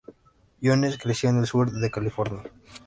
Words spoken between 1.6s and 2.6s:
de California.